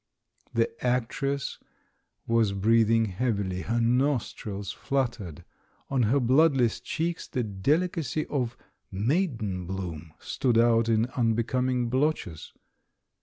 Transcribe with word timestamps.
The 0.55 0.67
actress 0.83 1.59
was 2.25 2.53
breathing 2.53 3.05
heavily, 3.05 3.61
her 3.61 3.79
nostrils 3.79 4.71
fluttered; 4.71 5.45
on 5.91 6.01
her 6.09 6.19
bloodless 6.19 6.79
cheeks 6.79 7.27
the 7.27 7.43
dehcacy 7.43 8.25
of 8.25 8.57
THE 8.57 8.57
BISHOP'S 8.57 8.57
COMEDY 8.89 8.97
361 8.97 9.07
"Maiden 9.57 9.65
bloom" 9.67 10.13
stood 10.17 10.57
out 10.57 10.89
in 10.89 11.05
unbecoming 11.15 11.89
blotches. 11.89 12.51